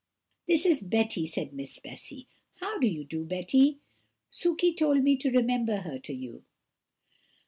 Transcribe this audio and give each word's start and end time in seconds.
"That 0.47 0.65
is 0.65 0.81
Betty," 0.81 1.27
said 1.27 1.53
Miss 1.53 1.77
Bessy. 1.77 2.27
"How 2.55 2.79
do 2.79 2.87
you 2.87 3.03
do, 3.05 3.23
Betty? 3.23 3.77
Sukey 4.31 4.73
told 4.75 5.03
me 5.03 5.15
to 5.17 5.29
remember 5.29 5.77
her 5.81 5.99
to 5.99 6.13
you." 6.15 6.43